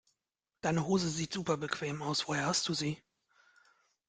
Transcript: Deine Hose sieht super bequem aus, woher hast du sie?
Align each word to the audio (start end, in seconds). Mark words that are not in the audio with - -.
Deine 0.61 0.87
Hose 0.87 1.09
sieht 1.09 1.31
super 1.31 1.57
bequem 1.57 2.01
aus, 2.01 2.27
woher 2.27 2.47
hast 2.47 2.67
du 2.67 2.73
sie? 2.73 2.99